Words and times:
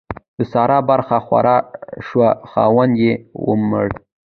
د 0.37 0.39
سارا 0.51 0.79
برخه 0.89 1.17
خواره 1.25 1.55
شوه؛ 2.07 2.29
خاوند 2.51 2.93
يې 3.03 3.13
ومړ. 3.47 3.87